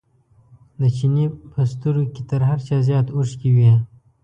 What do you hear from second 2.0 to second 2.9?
کې تر هر چا